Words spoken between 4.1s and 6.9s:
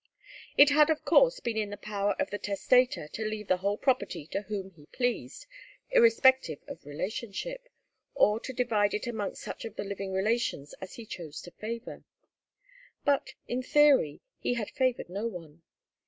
to whom he pleased, irrespective of